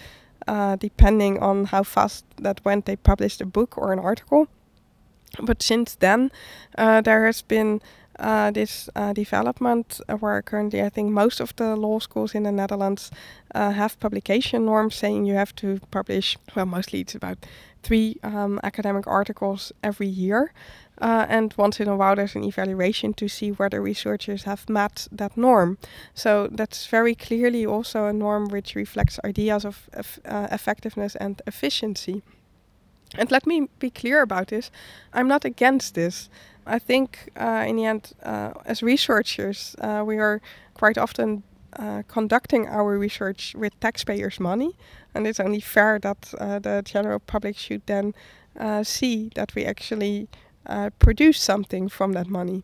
uh, 0.47 0.75
depending 0.75 1.39
on 1.39 1.65
how 1.65 1.83
fast 1.83 2.25
that 2.37 2.63
went, 2.65 2.85
they 2.85 2.95
published 2.95 3.41
a 3.41 3.45
book 3.45 3.77
or 3.77 3.93
an 3.93 3.99
article. 3.99 4.47
But 5.41 5.63
since 5.63 5.95
then, 5.95 6.31
uh, 6.77 7.01
there 7.01 7.25
has 7.25 7.41
been 7.41 7.81
uh, 8.19 8.51
this 8.51 8.89
uh, 8.95 9.13
development 9.13 9.99
where 10.19 10.41
currently 10.41 10.83
I 10.83 10.89
think 10.89 11.11
most 11.11 11.39
of 11.39 11.55
the 11.55 11.75
law 11.75 11.99
schools 11.99 12.35
in 12.35 12.43
the 12.43 12.51
Netherlands 12.51 13.09
have 13.53 13.99
publication 13.99 14.65
norms 14.65 14.95
saying 14.95 15.25
you 15.25 15.35
have 15.35 15.55
to 15.55 15.79
publish, 15.91 16.37
well, 16.55 16.65
mostly 16.65 17.01
it's 17.01 17.15
about 17.15 17.37
three 17.81 18.17
um, 18.23 18.59
academic 18.63 19.07
articles 19.07 19.71
every 19.83 20.07
year. 20.07 20.53
Uh, 21.01 21.25
and 21.27 21.53
once 21.57 21.79
in 21.79 21.87
a 21.87 21.95
while, 21.95 22.15
there's 22.15 22.35
an 22.35 22.43
evaluation 22.43 23.13
to 23.13 23.27
see 23.27 23.51
whether 23.51 23.81
researchers 23.81 24.43
have 24.43 24.69
met 24.69 25.07
that 25.11 25.35
norm. 25.35 25.77
So 26.13 26.47
that's 26.51 26.85
very 26.85 27.15
clearly 27.15 27.65
also 27.65 28.05
a 28.05 28.13
norm 28.13 28.49
which 28.49 28.75
reflects 28.75 29.19
ideas 29.25 29.65
of, 29.65 29.89
uh, 30.25 30.47
effectiveness 30.51 31.15
and 31.15 31.41
efficiency. 31.47 32.21
And 33.17 33.31
let 33.31 33.45
me 33.45 33.69
be 33.79 33.89
clear 33.89 34.21
about 34.21 34.47
this 34.47 34.71
I'm 35.13 35.27
not 35.27 35.45
against 35.45 35.95
this. 35.95 36.29
I 36.65 36.79
think, 36.79 37.29
uh, 37.35 37.65
in 37.67 37.75
the 37.75 37.85
end, 37.85 38.13
uh, 38.23 38.53
as 38.65 38.81
researchers, 38.81 39.75
uh, 39.81 40.03
we 40.05 40.17
are 40.17 40.41
quite 40.73 40.97
often 40.97 41.43
uh, 41.77 42.03
conducting 42.07 42.67
our 42.67 42.97
research 42.97 43.55
with 43.57 43.77
taxpayers' 43.79 44.39
money, 44.39 44.75
and 45.13 45.27
it's 45.27 45.39
only 45.39 45.59
fair 45.59 45.99
that 45.99 46.33
uh, 46.39 46.59
the 46.59 46.81
general 46.85 47.19
public 47.19 47.57
should 47.57 47.81
then 47.85 48.13
uh, 48.59 48.83
see 48.83 49.29
that 49.35 49.53
we 49.55 49.65
actually 49.65 50.27
produce 50.99 51.39
something 51.39 51.89
from 51.89 52.13
that 52.13 52.27
money. 52.27 52.63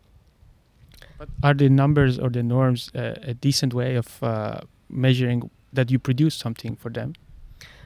But 1.18 1.28
are 1.42 1.54
the 1.54 1.68
numbers 1.68 2.18
or 2.18 2.30
the 2.30 2.42
norms 2.42 2.90
a 2.94 3.34
decent 3.34 3.74
way 3.74 3.96
of 3.96 4.20
measuring 4.88 5.50
that 5.72 5.90
you 5.90 5.98
produce 5.98 6.34
something 6.34 6.76
for 6.76 6.90
them? 6.90 7.14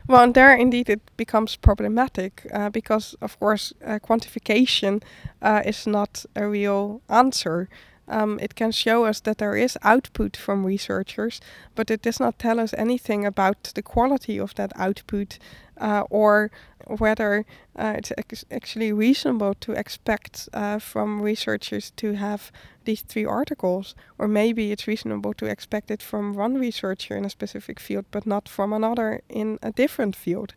Well, 0.06 0.22
and 0.22 0.34
there 0.34 0.54
indeed 0.54 0.90
it 0.90 1.00
becomes 1.16 1.56
problematic 1.56 2.46
uh, 2.52 2.68
because, 2.68 3.14
of 3.22 3.38
course, 3.38 3.72
uh, 3.82 3.98
quantification 4.00 5.02
uh, 5.40 5.62
is 5.64 5.86
not 5.86 6.26
a 6.36 6.46
real 6.46 7.00
answer. 7.08 7.70
Um, 8.06 8.38
it 8.38 8.54
can 8.54 8.70
show 8.70 9.06
us 9.06 9.20
that 9.20 9.38
there 9.38 9.56
is 9.56 9.78
output 9.82 10.36
from 10.36 10.66
researchers, 10.66 11.40
but 11.74 11.90
it 11.90 12.02
does 12.02 12.20
not 12.20 12.38
tell 12.38 12.60
us 12.60 12.74
anything 12.76 13.24
about 13.24 13.72
the 13.74 13.82
quality 13.82 14.38
of 14.38 14.54
that 14.56 14.72
output 14.76 15.38
uh, 15.78 16.04
or 16.10 16.50
whether 16.86 17.44
uh, 17.76 17.94
it's 17.96 18.12
ex- 18.18 18.44
actually 18.50 18.92
reasonable 18.92 19.54
to 19.54 19.72
expect 19.72 20.48
uh, 20.52 20.78
from 20.78 21.20
researchers 21.22 21.90
to 21.92 22.12
have 22.14 22.52
these 22.84 23.02
three 23.02 23.24
articles, 23.24 23.94
or 24.18 24.28
maybe 24.28 24.70
it's 24.70 24.86
reasonable 24.86 25.32
to 25.34 25.46
expect 25.46 25.90
it 25.90 26.02
from 26.02 26.34
one 26.34 26.58
researcher 26.58 27.16
in 27.16 27.24
a 27.24 27.30
specific 27.30 27.80
field, 27.80 28.04
but 28.10 28.26
not 28.26 28.48
from 28.48 28.72
another 28.72 29.22
in 29.28 29.58
a 29.62 29.72
different 29.72 30.14
field. 30.14 30.54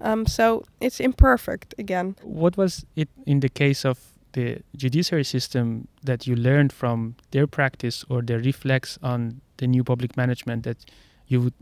Um, 0.00 0.26
so 0.26 0.64
it's 0.80 1.00
imperfect 1.00 1.74
again. 1.78 2.16
What 2.22 2.56
was 2.56 2.86
it 2.96 3.08
in 3.26 3.40
the 3.40 3.48
case 3.48 3.84
of 3.84 3.98
the 4.32 4.58
judiciary 4.76 5.24
system 5.24 5.88
that 6.04 6.26
you 6.26 6.36
learned 6.36 6.72
from 6.72 7.16
their 7.30 7.46
practice 7.46 8.04
or 8.08 8.22
their 8.22 8.38
reflex 8.38 8.98
on 9.02 9.40
the 9.56 9.66
new 9.66 9.82
public 9.82 10.16
management 10.16 10.64
that 10.64 10.84
you 11.26 11.40
would 11.40 11.54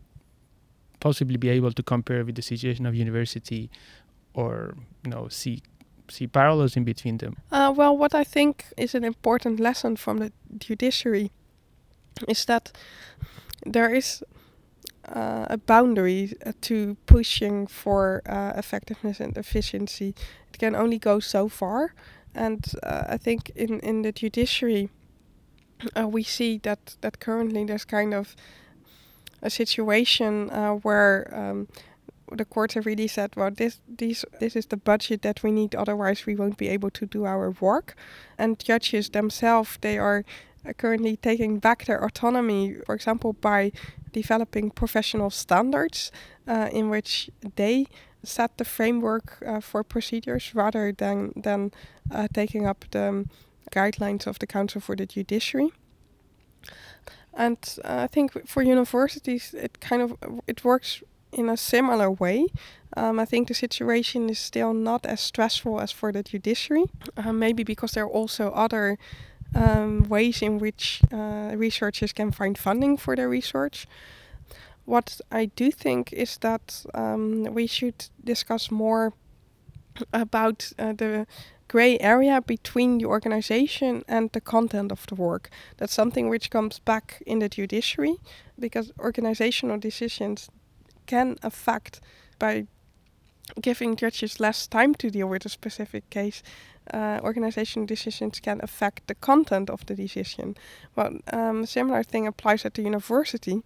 possibly 1.01 1.37
be 1.37 1.49
able 1.49 1.73
to 1.73 1.83
compare 1.83 2.25
with 2.25 2.35
the 2.35 2.43
situation 2.43 2.87
of 2.87 2.95
university 2.95 3.71
or 4.35 4.75
you 5.05 5.11
know 5.11 5.29
see 5.29 5.63
see 6.11 6.27
parallels 6.27 6.77
in 6.77 6.85
between 6.85 7.19
them? 7.19 7.37
Uh, 7.51 7.73
well 7.75 7.97
what 7.97 8.15
i 8.15 8.25
think 8.25 8.67
is 8.77 8.95
an 8.95 9.05
important 9.05 9.59
lesson 9.61 9.97
from 9.97 10.19
the 10.19 10.33
judiciary 10.59 11.31
is 12.29 12.45
that 12.45 12.73
there 13.65 13.95
is 13.95 14.23
uh, 15.09 15.47
a 15.51 15.59
boundary 15.59 16.33
uh, 16.45 16.53
to 16.63 16.97
pushing 17.07 17.67
for 17.67 18.23
uh, 18.27 18.53
effectiveness 18.57 19.21
and 19.21 19.37
efficiency. 19.37 20.15
It 20.53 20.59
can 20.59 20.75
only 20.75 20.99
go 20.99 21.21
so 21.21 21.49
far. 21.49 21.95
And 22.35 22.65
uh, 22.83 23.05
I 23.09 23.17
think 23.19 23.51
in 23.55 23.81
in 23.81 24.03
the 24.03 24.13
judiciary, 24.13 24.89
uh, 25.97 26.09
we 26.09 26.23
see 26.23 26.59
that 26.59 26.97
that 27.01 27.21
currently 27.21 27.65
there's 27.65 27.85
kind 27.85 28.15
of 28.15 28.35
a 29.45 29.51
situation 29.51 30.51
uh, 30.51 30.73
where 30.73 31.31
um, 31.33 31.69
the 32.33 32.45
courts 32.45 32.75
have 32.75 32.87
really 32.87 33.07
said, 33.07 33.31
well, 33.37 33.51
this 33.51 33.81
these 33.87 34.25
this 34.41 34.57
is 34.57 34.67
the 34.67 34.77
budget 34.77 35.23
that 35.23 35.43
we 35.43 35.53
need, 35.53 35.75
otherwise 35.75 36.27
we 36.27 36.35
won't 36.35 36.57
be 36.57 36.69
able 36.69 36.91
to 36.91 37.07
do 37.07 37.25
our 37.25 37.51
work. 37.61 37.95
And 38.39 38.59
judges 38.59 39.11
themselves, 39.11 39.79
they 39.81 39.99
are 39.99 40.25
uh, 40.67 40.73
currently 40.73 41.17
taking 41.17 41.59
back 41.59 41.85
their 41.85 42.03
autonomy, 42.03 42.77
for 42.87 42.95
example, 42.95 43.35
by 43.35 43.73
developing 44.13 44.71
professional 44.71 45.31
standards 45.31 46.11
uh, 46.49 46.69
in 46.73 46.89
which 46.89 47.31
they 47.57 47.87
set 48.23 48.57
the 48.57 48.65
framework 48.65 49.43
uh, 49.47 49.61
for 49.61 49.85
procedures 49.85 50.55
rather 50.55 50.93
than 50.93 51.33
than 51.37 51.71
uh, 52.11 52.27
taking 52.33 52.67
up 52.67 52.85
the 52.91 53.09
um, 53.09 53.31
guidelines 53.71 54.27
of 54.27 54.39
the 54.39 54.47
Council 54.47 54.81
for 54.81 54.97
the 54.97 55.07
Judiciary. 55.07 55.73
And 57.37 57.59
uh, 57.85 58.03
I 58.05 58.07
think 58.07 58.47
for 58.47 58.63
universities, 58.63 59.55
it 59.55 59.81
kind 59.81 60.03
of 60.03 60.17
it 60.47 60.65
works 60.65 61.03
in 61.33 61.49
a 61.49 61.57
similar 61.57 62.11
way. 62.11 62.47
Um, 62.97 63.19
I 63.19 63.25
think 63.25 63.49
the 63.49 63.55
situation 63.55 64.31
is 64.31 64.39
still 64.39 64.73
not 64.73 65.05
as 65.07 65.21
stressful 65.21 65.81
as 65.81 65.91
for 65.91 66.13
the 66.13 66.23
judiciary, 66.23 66.85
uh, 67.17 67.33
maybe 67.33 67.65
because 67.65 67.93
there 67.93 68.05
are 68.05 68.09
also 68.11 68.51
other 68.51 68.99
um, 69.55 70.05
ways 70.09 70.43
in 70.43 70.59
which 70.59 71.03
uh, 71.13 71.53
researchers 71.57 72.13
can 72.13 72.31
find 72.31 72.57
funding 72.57 72.97
for 72.97 73.17
their 73.17 73.29
research. 73.29 73.87
What 74.85 75.21
I 75.33 75.47
do 75.47 75.71
think 75.71 76.13
is 76.13 76.39
that 76.39 76.85
um, 76.95 77.45
we 77.55 77.67
should 77.67 78.11
discuss 78.23 78.71
more 78.71 79.13
about 80.13 80.73
uh, 80.79 80.93
the 80.93 81.27
gray 81.75 81.99
area 81.99 82.41
between 82.41 82.99
the 82.99 83.05
organization 83.05 84.05
and 84.07 84.31
the 84.31 84.41
content 84.41 84.93
of 84.93 85.05
the 85.09 85.15
work. 85.17 85.51
That's 85.77 85.93
something 85.93 86.29
which 86.29 86.49
comes 86.49 86.79
back 86.79 87.21
in 87.27 87.41
the 87.41 87.49
judiciary 87.49 88.15
because 88.57 88.93
organizational 88.97 89.81
decisions 89.81 90.49
can 91.07 91.37
affect 91.43 92.01
by 92.39 92.69
giving 93.61 93.97
judges 93.97 94.39
less 94.39 94.69
time 94.69 94.95
to 94.95 95.11
deal 95.11 95.27
with 95.27 95.47
a 95.47 95.49
specific 95.49 96.09
case. 96.11 96.45
Uh, 96.93 97.19
organizational 97.25 97.87
decisions 97.87 98.39
can 98.39 98.61
affect 98.63 99.09
the 99.09 99.17
content 99.17 99.69
of 99.69 99.85
the 99.87 99.97
decision. 99.97 100.55
Well, 100.95 101.19
um, 101.33 101.65
a 101.65 101.67
similar 101.67 102.05
thing 102.05 102.29
applies 102.29 102.65
at 102.65 102.75
the 102.75 102.83
university 102.83 103.63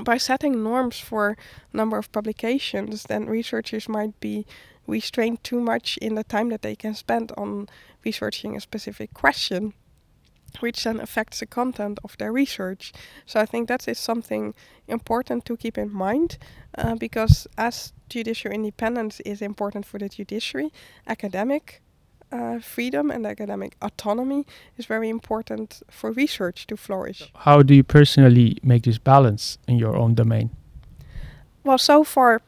by 0.00 0.16
setting 0.16 0.62
norms 0.62 0.98
for 0.98 1.36
number 1.72 1.98
of 1.98 2.12
publications, 2.12 3.04
then 3.04 3.26
researchers 3.26 3.88
might 3.88 4.18
be 4.20 4.46
restrained 4.86 5.42
too 5.42 5.60
much 5.60 5.96
in 5.98 6.14
the 6.14 6.24
time 6.24 6.48
that 6.50 6.62
they 6.62 6.76
can 6.76 6.94
spend 6.94 7.32
on 7.36 7.68
researching 8.04 8.56
a 8.56 8.60
specific 8.60 9.12
question, 9.14 9.74
which 10.60 10.84
then 10.84 11.00
affects 11.00 11.40
the 11.40 11.46
content 11.46 11.98
of 12.04 12.16
their 12.18 12.32
research. 12.32 12.92
So 13.26 13.40
I 13.40 13.46
think 13.46 13.68
that 13.68 13.88
is 13.88 13.98
something 13.98 14.54
important 14.86 15.44
to 15.46 15.56
keep 15.56 15.76
in 15.76 15.92
mind 15.92 16.38
uh, 16.78 16.94
because 16.94 17.46
as 17.58 17.92
judicial 18.08 18.52
independence 18.52 19.20
is 19.20 19.42
important 19.42 19.86
for 19.86 19.98
the 19.98 20.08
judiciary, 20.08 20.72
academic 21.06 21.82
uh, 22.32 22.58
freedom 22.58 23.10
and 23.10 23.26
academic 23.26 23.76
autonomy 23.80 24.46
is 24.76 24.86
very 24.86 25.08
important 25.08 25.82
for 25.90 26.12
research 26.12 26.66
to 26.66 26.76
flourish. 26.76 27.30
How 27.34 27.62
do 27.62 27.74
you 27.74 27.84
personally 27.84 28.58
make 28.62 28.82
this 28.82 28.98
balance 28.98 29.58
in 29.68 29.78
your 29.78 29.96
own 29.96 30.14
domain? 30.14 30.50
Well, 31.64 31.78
so 31.78 32.04
far, 32.04 32.42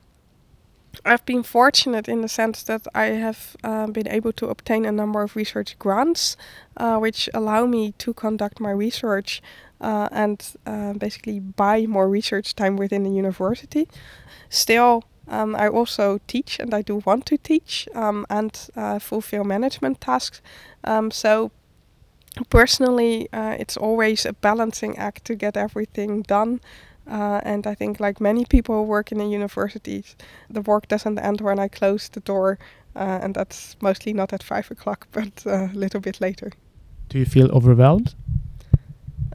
I've 1.05 1.25
been 1.25 1.43
fortunate 1.43 2.09
in 2.09 2.23
the 2.23 2.29
sense 2.29 2.63
that 2.65 2.87
I 2.95 3.07
have 3.07 3.57
uh, 3.63 3.87
been 3.89 4.09
able 4.09 4.33
to 4.33 4.49
obtain 4.49 4.85
a 4.85 4.93
number 4.93 5.23
of 5.23 5.37
research 5.37 5.79
grants, 5.79 6.37
uh, 6.77 6.99
which 6.99 7.29
allow 7.35 7.67
me 7.67 7.93
to 7.99 8.15
conduct 8.15 8.61
my 8.61 8.71
research 8.71 9.43
uh, 9.81 10.09
and 10.11 10.45
uh, 10.67 10.93
basically 10.95 11.41
buy 11.41 11.87
more 11.87 12.09
research 12.09 12.55
time 12.55 12.77
within 12.77 13.05
the 13.05 13.11
university. 13.11 13.89
Still, 14.49 15.05
um, 15.29 15.55
I 15.55 15.69
also 15.69 16.21
teach 16.27 16.59
and 16.59 16.75
I 16.75 16.83
do 16.83 17.03
want 17.05 17.27
to 17.27 17.37
teach 17.37 17.89
um, 17.95 18.27
and 18.31 18.71
uh, 18.77 18.99
fulfill 18.99 19.45
management 19.45 20.01
tasks. 20.01 20.41
Um, 20.85 21.11
so, 21.11 21.51
personally, 22.51 23.29
uh, 23.33 23.57
it's 23.59 23.77
always 23.77 24.27
a 24.27 24.33
balancing 24.33 24.97
act 24.97 25.25
to 25.25 25.35
get 25.35 25.57
everything 25.57 26.23
done. 26.23 26.61
Uh, 27.07 27.41
and 27.43 27.67
I 27.67 27.75
think, 27.75 28.01
like 28.01 28.21
many 28.21 28.45
people 28.45 28.75
who 28.75 28.83
work 28.83 29.13
in 29.13 29.21
universities, 29.31 30.17
the 30.51 30.61
work 30.61 30.89
doesn't 30.89 31.19
end 31.19 31.41
when 31.41 31.59
I 31.59 31.69
close 31.69 32.09
the 32.09 32.21
door. 32.21 32.59
Uh, 32.95 33.19
and 33.23 33.35
that's 33.35 33.77
mostly 33.81 34.13
not 34.13 34.33
at 34.33 34.43
five 34.43 34.71
o'clock, 34.71 35.09
but 35.13 35.47
uh, 35.47 35.69
a 35.73 35.75
little 35.75 36.01
bit 36.01 36.21
later. 36.21 36.53
Do 37.09 37.19
you 37.19 37.27
feel 37.27 37.51
overwhelmed? 37.53 38.15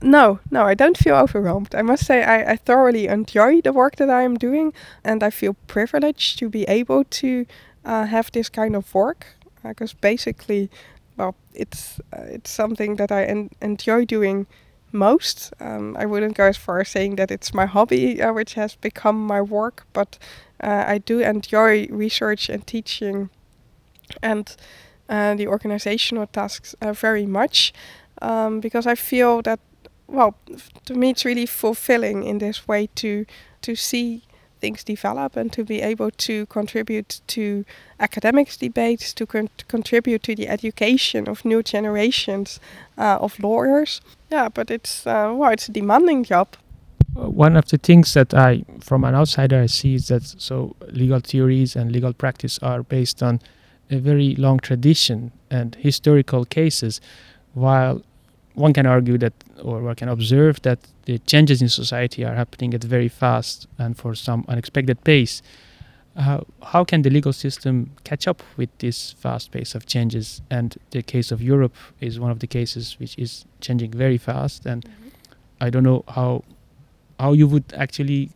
No, 0.03 0.39
no, 0.51 0.63
I 0.65 0.73
don't 0.73 0.97
feel 0.97 1.15
overwhelmed. 1.15 1.73
I 1.73 1.81
must 1.81 2.05
say, 2.05 2.23
I, 2.23 2.51
I 2.51 2.55
thoroughly 2.57 3.07
enjoy 3.07 3.61
the 3.61 3.71
work 3.71 3.95
that 3.95 4.09
I 4.09 4.23
am 4.23 4.35
doing, 4.35 4.73
and 5.03 5.23
I 5.23 5.29
feel 5.29 5.55
privileged 5.67 6.37
to 6.39 6.49
be 6.49 6.63
able 6.65 7.05
to 7.05 7.45
uh, 7.85 8.05
have 8.05 8.29
this 8.31 8.49
kind 8.49 8.75
of 8.75 8.93
work. 8.93 9.27
Because 9.63 9.93
basically, 9.93 10.69
well, 11.15 11.35
it's 11.53 12.01
uh, 12.11 12.23
it's 12.35 12.51
something 12.51 12.97
that 12.97 13.11
I 13.13 13.23
en- 13.23 13.49
enjoy 13.61 14.03
doing 14.03 14.45
most. 14.91 15.53
Um, 15.61 15.95
I 15.97 16.05
wouldn't 16.05 16.35
go 16.35 16.47
as 16.47 16.57
far 16.57 16.81
as 16.81 16.89
saying 16.89 17.15
that 17.15 17.31
it's 17.31 17.53
my 17.53 17.65
hobby, 17.65 18.21
uh, 18.21 18.33
which 18.33 18.55
has 18.55 18.75
become 18.75 19.25
my 19.25 19.41
work, 19.41 19.85
but 19.93 20.19
uh, 20.61 20.83
I 20.85 20.97
do 20.97 21.21
enjoy 21.21 21.87
research 21.89 22.49
and 22.49 22.67
teaching 22.67 23.29
and 24.21 24.55
uh, 25.09 25.35
the 25.35 25.47
organizational 25.47 26.27
tasks 26.27 26.75
uh, 26.81 26.93
very 26.93 27.25
much 27.25 27.73
um, 28.21 28.59
because 28.59 28.87
I 28.87 28.95
feel 28.95 29.41
that, 29.43 29.59
well, 30.07 30.35
to 30.85 30.93
me 30.93 31.09
it's 31.11 31.25
really 31.25 31.45
fulfilling 31.45 32.23
in 32.23 32.37
this 32.39 32.67
way 32.67 32.87
to 32.95 33.25
to 33.61 33.75
see 33.75 34.23
things 34.63 34.83
develop 34.83 35.35
and 35.35 35.51
to 35.51 35.63
be 35.65 35.81
able 35.81 36.09
to 36.11 36.45
contribute 36.45 37.19
to 37.27 37.65
academics 37.99 38.55
debates, 38.57 39.13
to 39.13 39.25
con- 39.25 39.49
contribute 39.67 40.23
to 40.23 40.35
the 40.35 40.47
education 40.47 41.27
of 41.27 41.43
new 41.43 41.61
generations 41.61 42.59
uh, 42.97 43.17
of 43.19 43.39
lawyers. 43.39 44.01
Yeah, 44.31 44.47
but 44.49 44.71
it's 44.71 45.05
uh, 45.05 45.33
well, 45.35 45.51
it's 45.51 45.67
a 45.69 45.71
demanding 45.71 46.23
job. 46.23 46.47
Uh, 47.15 47.29
one 47.29 47.57
of 47.57 47.65
the 47.65 47.77
things 47.77 48.13
that 48.13 48.33
I, 48.33 48.63
from 48.79 49.03
an 49.03 49.15
outsider, 49.15 49.61
I 49.61 49.67
see 49.67 49.95
is 49.95 50.07
that 50.07 50.23
so 50.23 50.75
legal 50.91 51.19
theories 51.19 51.75
and 51.75 51.91
legal 51.91 52.13
practice 52.13 52.57
are 52.61 52.83
based 52.83 53.21
on 53.21 53.39
a 53.91 53.97
very 53.97 54.35
long 54.35 54.59
tradition 54.59 55.31
and 55.51 55.75
historical 55.75 56.45
cases, 56.45 57.01
while 57.53 58.01
one 58.55 58.73
can 58.73 58.85
argue 58.85 59.17
that, 59.17 59.33
or 59.61 59.81
one 59.81 59.95
can 59.95 60.09
observe 60.09 60.61
that 60.61 60.79
the 61.05 61.19
changes 61.19 61.61
in 61.61 61.69
society 61.69 62.23
are 62.23 62.35
happening 62.35 62.73
at 62.73 62.83
very 62.83 63.07
fast 63.07 63.67
and 63.77 63.97
for 63.97 64.15
some 64.15 64.45
unexpected 64.47 65.03
pace. 65.03 65.41
Uh, 66.15 66.41
how 66.61 66.83
can 66.83 67.01
the 67.01 67.09
legal 67.09 67.33
system 67.33 67.91
catch 68.03 68.27
up 68.27 68.43
with 68.55 68.69
this 68.77 69.13
fast 69.13 69.51
pace 69.51 69.73
of 69.73 69.87
changes? 69.87 70.41
And 70.51 70.77
the 70.91 71.01
case 71.01 71.31
of 71.31 71.41
Europe 71.41 71.75
is 71.99 72.19
one 72.19 72.29
of 72.29 72.39
the 72.39 72.47
cases 72.47 72.99
which 72.99 73.17
is 73.17 73.45
changing 73.61 73.91
very 73.91 74.19
fast. 74.19 74.65
And 74.65 74.85
mm-hmm. 74.85 75.09
I 75.59 75.69
don't 75.71 75.83
know 75.83 76.03
how 76.07 76.43
how 77.19 77.33
you 77.33 77.47
would 77.47 77.73
actually 77.73 78.29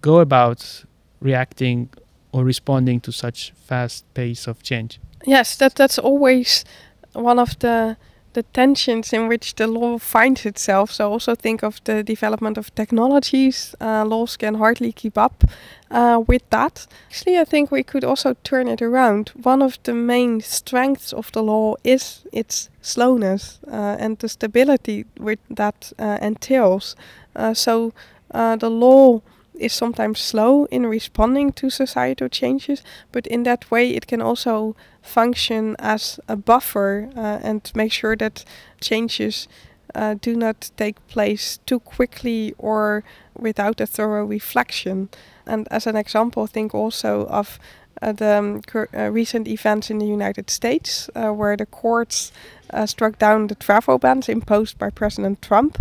go 0.00 0.20
about 0.20 0.84
reacting 1.20 1.90
or 2.32 2.44
responding 2.44 3.00
to 3.00 3.12
such 3.12 3.52
fast 3.66 4.04
pace 4.14 4.46
of 4.46 4.62
change. 4.62 5.00
Yes, 5.26 5.56
that 5.56 5.74
that's 5.74 5.98
always 5.98 6.64
one 7.12 7.38
of 7.38 7.58
the 7.58 7.96
the 8.32 8.42
tensions 8.42 9.12
in 9.12 9.28
which 9.28 9.54
the 9.56 9.66
law 9.66 9.98
finds 9.98 10.46
itself. 10.46 10.92
So 10.92 11.10
also 11.10 11.34
think 11.34 11.62
of 11.62 11.80
the 11.84 12.02
development 12.02 12.58
of 12.58 12.74
technologies. 12.74 13.74
Uh, 13.80 14.04
laws 14.04 14.36
can 14.36 14.54
hardly 14.54 14.92
keep 14.92 15.18
up 15.18 15.44
uh, 15.90 16.22
with 16.26 16.42
that. 16.50 16.86
Actually, 17.08 17.38
I 17.38 17.44
think 17.44 17.70
we 17.70 17.82
could 17.82 18.04
also 18.04 18.34
turn 18.44 18.68
it 18.68 18.82
around. 18.82 19.32
One 19.42 19.62
of 19.62 19.78
the 19.82 19.94
main 19.94 20.40
strengths 20.40 21.12
of 21.12 21.32
the 21.32 21.42
law 21.42 21.74
is 21.84 22.24
its 22.32 22.70
slowness 22.80 23.58
uh, 23.66 23.96
and 23.98 24.18
the 24.18 24.28
stability 24.28 25.06
which 25.18 25.40
that 25.50 25.92
uh, 25.98 26.18
entails. 26.22 26.96
Uh, 27.34 27.54
so 27.54 27.92
uh, 28.30 28.56
the 28.56 28.70
law 28.70 29.22
is 29.60 29.72
sometimes 29.72 30.20
slow 30.20 30.64
in 30.66 30.86
responding 30.86 31.52
to 31.52 31.70
societal 31.70 32.28
changes, 32.28 32.82
but 33.12 33.26
in 33.26 33.42
that 33.44 33.70
way 33.70 33.90
it 33.90 34.06
can 34.06 34.20
also 34.20 34.74
function 35.02 35.76
as 35.78 36.18
a 36.28 36.36
buffer 36.36 37.10
uh, 37.16 37.38
and 37.42 37.70
make 37.74 37.92
sure 37.92 38.16
that 38.16 38.44
changes 38.80 39.48
uh, 39.94 40.14
do 40.20 40.36
not 40.36 40.70
take 40.76 41.04
place 41.08 41.58
too 41.66 41.80
quickly 41.80 42.54
or 42.58 43.02
without 43.38 43.80
a 43.80 43.86
thorough 43.86 44.24
reflection. 44.24 45.08
And 45.46 45.66
as 45.70 45.86
an 45.86 45.96
example, 45.96 46.46
think 46.46 46.74
also 46.74 47.26
of 47.26 47.58
the 48.00 48.38
um, 48.38 48.60
uh, 48.74 49.10
recent 49.10 49.46
events 49.46 49.90
in 49.90 49.98
the 49.98 50.06
United 50.06 50.50
States, 50.50 51.10
uh, 51.14 51.30
where 51.30 51.56
the 51.56 51.66
courts 51.66 52.32
uh, 52.70 52.86
struck 52.86 53.18
down 53.18 53.48
the 53.48 53.54
travel 53.54 53.98
bans 53.98 54.28
imposed 54.28 54.78
by 54.78 54.90
President 54.90 55.42
Trump. 55.42 55.78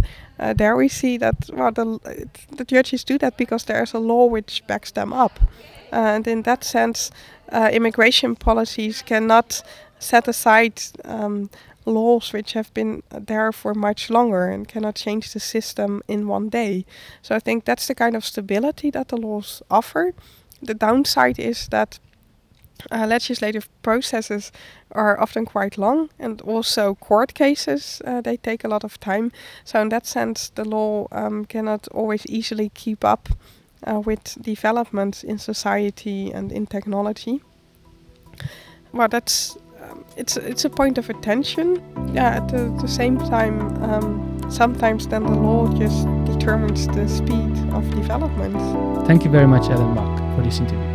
There 0.55 0.77
we 0.77 0.87
see 0.87 1.17
that 1.17 1.49
well, 1.53 1.71
the, 1.71 1.99
the 2.55 2.63
judges 2.63 3.03
do 3.03 3.17
that 3.17 3.35
because 3.35 3.65
there 3.65 3.83
is 3.83 3.93
a 3.93 3.99
law 3.99 4.25
which 4.25 4.63
backs 4.67 4.91
them 4.91 5.11
up. 5.11 5.39
and 5.91 6.27
in 6.27 6.43
that 6.43 6.63
sense, 6.63 7.11
immigration 7.51 8.35
policies 8.35 9.01
cannot 9.01 9.61
set 9.99 10.27
aside 10.29 10.81
um, 11.03 11.49
laws 11.85 12.33
which 12.33 12.53
have 12.53 12.73
been 12.73 13.03
there 13.09 13.51
for 13.51 13.73
much 13.73 14.09
longer 14.09 14.49
and 14.49 14.67
cannot 14.67 14.95
change 14.95 15.33
the 15.33 15.39
system 15.39 16.01
in 16.07 16.27
one 16.27 16.49
day. 16.49 16.85
So 17.21 17.35
I 17.35 17.39
think 17.39 17.65
that's 17.65 17.87
the 17.87 17.95
kind 17.95 18.15
of 18.15 18.23
stability 18.25 18.91
that 18.91 19.09
the 19.09 19.17
laws 19.17 19.61
offer. 19.69 20.13
The 20.61 20.73
downside 20.73 21.39
is 21.39 21.67
that 21.69 21.99
uh, 22.91 23.05
legislative 23.07 23.67
processes 23.81 24.51
are 24.91 25.19
often 25.19 25.45
quite 25.45 25.77
long, 25.77 26.09
and 26.19 26.41
also 26.41 26.95
court 26.95 27.33
cases 27.33 28.01
uh, 28.05 28.21
they 28.21 28.37
take 28.37 28.63
a 28.63 28.67
lot 28.67 28.83
of 28.83 28.99
time. 28.99 29.31
So 29.63 29.81
in 29.81 29.89
that 29.89 30.05
sense, 30.05 30.49
the 30.49 30.65
law 30.65 31.07
um, 31.11 31.45
cannot 31.45 31.87
always 31.89 32.25
easily 32.25 32.69
keep 32.73 33.03
up 33.03 33.29
uh, 33.87 33.99
with 33.99 34.37
developments 34.41 35.23
in 35.23 35.37
society 35.37 36.31
and 36.31 36.51
in 36.51 36.65
technology. 36.65 37.41
Well, 38.91 39.07
that's 39.07 39.57
um, 39.81 40.03
it's 40.17 40.37
it's 40.37 40.65
a 40.65 40.69
point 40.69 40.97
of 40.97 41.09
attention. 41.09 41.81
Yeah, 42.13 42.37
at 42.37 42.47
the, 42.49 42.75
the 42.81 42.87
same 42.87 43.17
time, 43.17 43.61
um, 43.83 44.41
sometimes 44.49 45.07
then 45.07 45.23
the 45.23 45.35
law 45.35 45.67
just 45.77 46.07
determines 46.25 46.87
the 46.87 47.07
speed 47.07 47.57
of 47.73 47.89
development. 47.95 49.07
Thank 49.07 49.23
you 49.23 49.31
very 49.31 49.47
much, 49.47 49.69
Ellen 49.69 49.93
Bach, 49.95 50.19
for 50.35 50.43
this 50.43 50.59
interview. 50.59 50.88